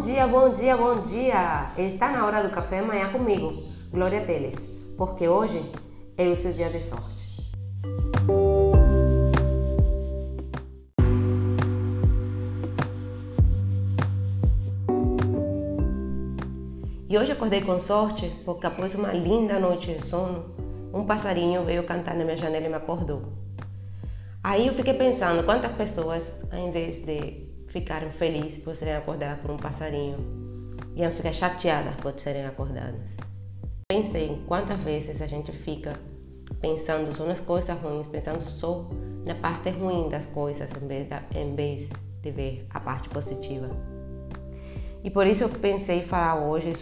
[0.00, 1.72] Bom dia, bom dia, bom dia!
[1.76, 3.52] Está na hora do café amanhã comigo,
[3.90, 4.54] Glória Teles,
[4.96, 5.62] porque hoje
[6.16, 7.22] é o seu dia de sorte.
[17.06, 20.46] E hoje acordei com sorte porque após uma linda noite de sono,
[20.94, 23.34] um passarinho veio cantar na minha janela e me acordou.
[24.42, 29.50] Aí eu fiquei pensando quantas pessoas, ao invés de ficarem felizes por serem acordadas por
[29.50, 30.18] um passarinho,
[30.94, 33.00] iam ficar chateadas por serem acordadas.
[33.88, 35.94] Pensei em quantas vezes a gente fica
[36.60, 38.88] pensando só nas coisas ruins, pensando só
[39.24, 41.88] na parte ruim das coisas, em vez, de, em vez
[42.22, 43.68] de ver a parte positiva.
[45.02, 46.76] E por isso eu pensei falar hoje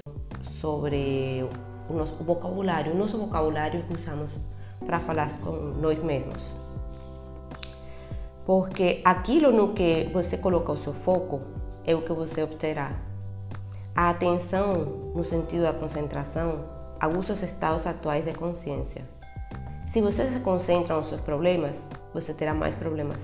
[0.61, 1.47] sobre
[1.89, 4.35] o nosso vocabulário, o nosso vocabulário que usamos
[4.85, 6.59] para falar com nós mesmos.
[8.49, 11.43] Porque aquilo no que você coloca o seu foco
[11.85, 12.93] é o que você obterá.
[13.95, 14.73] A atenção,
[15.15, 16.65] no sentido da concentração,
[16.99, 19.05] aguça os estados atuais de consciência.
[19.89, 21.77] Se você se concentra nos seus problemas,
[22.15, 23.19] você terá mais problemas.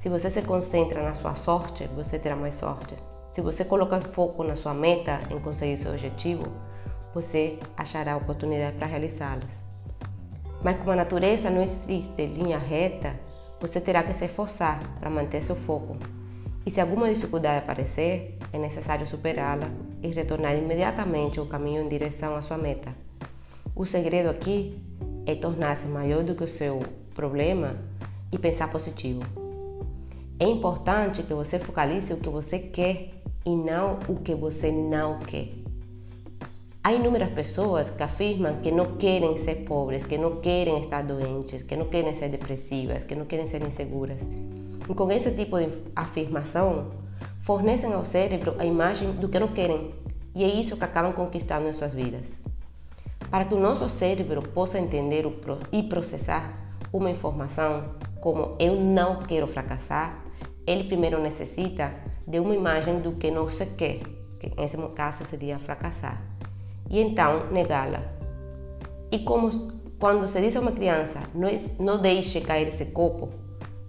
[0.00, 2.96] Se você se concentra na sua sorte, você terá mais sorte.
[3.30, 6.42] Se você colocar foco na sua meta em conseguir seu objetivo,
[7.14, 9.68] você achará oportunidade para realizá-las.
[10.64, 13.27] Mas como a natureza não existe linha reta,
[13.60, 15.96] você terá que se esforçar para manter seu foco.
[16.64, 19.68] E se alguma dificuldade aparecer, é necessário superá-la
[20.02, 22.94] e retornar imediatamente o caminho em direção à sua meta.
[23.74, 24.80] O segredo aqui
[25.26, 26.80] é tornar-se maior do que o seu
[27.14, 27.76] problema
[28.30, 29.22] e pensar positivo.
[30.38, 33.10] É importante que você focalize o que você quer
[33.44, 35.67] e não o que você não quer.
[36.82, 41.62] Há inúmeras pessoas que afirmam que não querem ser pobres, que não querem estar doentes,
[41.62, 44.18] que não querem ser depressivas, que não querem ser inseguras.
[44.88, 46.92] E com esse tipo de afirmação,
[47.42, 49.92] fornecem ao cérebro a imagem do que não querem,
[50.34, 52.24] e é isso que acabam conquistando em suas vidas.
[53.28, 55.26] Para que o nosso cérebro possa entender
[55.72, 56.54] e processar
[56.92, 60.24] uma informação como eu não quero fracassar,
[60.66, 61.92] ele primeiro necessita
[62.26, 63.98] de uma imagem do que não se quer,
[64.38, 66.37] que nesse caso seria fracassar
[66.90, 68.02] e então negá-la.
[69.10, 73.30] E como quando se diz a uma criança, não, não deixe cair esse copo,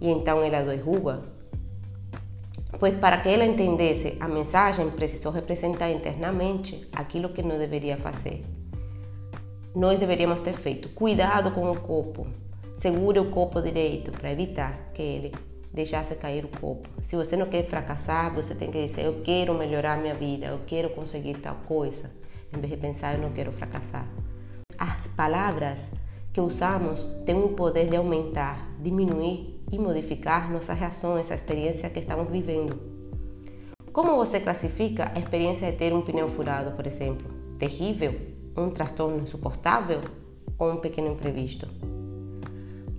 [0.00, 1.22] e então ela derruba,
[2.78, 8.44] pois para que ela entendesse a mensagem, precisou representar internamente aquilo que não deveria fazer.
[9.74, 12.26] Nós deveríamos ter feito cuidado com o copo,
[12.76, 15.32] segure o copo direito para evitar que ele
[15.72, 16.88] deixasse cair o copo.
[17.08, 20.58] Se você não quer fracassar, você tem que dizer: Eu quero melhorar minha vida, eu
[20.66, 22.10] quero conseguir tal coisa
[22.52, 24.06] em vez de pensar eu não quero fracassar.
[24.78, 25.78] As palavras
[26.32, 32.00] que usamos têm o poder de aumentar, diminuir e modificar nossas reações à experiência que
[32.00, 32.78] estamos vivendo.
[33.92, 37.28] Como você classifica a experiência de ter um pneu furado, por exemplo?
[37.58, 38.14] Terrível?
[38.56, 40.00] Um transtorno insuportável?
[40.58, 41.66] Ou um pequeno imprevisto?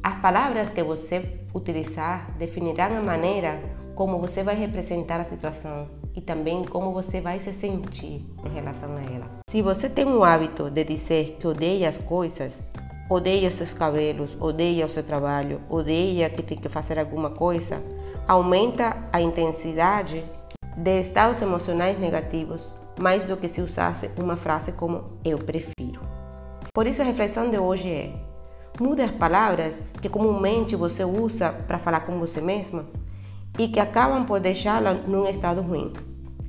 [0.03, 3.61] As palavras que você utilizar definirão a maneira
[3.95, 8.95] como você vai representar a situação e também como você vai se sentir em relação
[8.95, 9.27] a ela.
[9.49, 12.63] Se você tem o hábito de dizer que odeia as coisas,
[13.09, 17.81] odeia os seus cabelos, odeia o seu trabalho, odeia que tem que fazer alguma coisa,
[18.27, 20.23] aumenta a intensidade
[20.77, 22.61] de estados emocionais negativos
[22.99, 26.01] mais do que se usasse uma frase como eu prefiro.
[26.73, 28.13] Por isso a reflexão de hoje é:
[28.79, 32.85] mude as palavras que comumente você usa para falar com você mesma
[33.57, 35.91] e que acabam por deixá-la num estado ruim.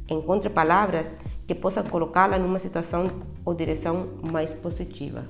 [0.08, 1.10] Encontre palavras
[1.46, 3.10] que possam colocá-la numa situação
[3.44, 5.24] ou direção mais positiva.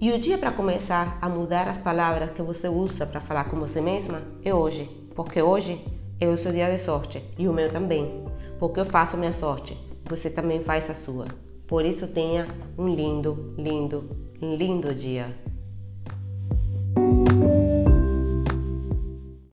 [0.00, 3.56] E o dia para começar a mudar as palavras que você usa para falar com
[3.56, 5.84] você mesma é hoje, porque hoje
[6.20, 8.24] é o seu dia de sorte e o meu também,
[8.58, 11.26] porque eu faço minha sorte você também faz a sua.
[11.66, 12.46] Por isso tenha
[12.76, 14.10] um lindo, lindo,
[14.40, 15.34] lindo dia.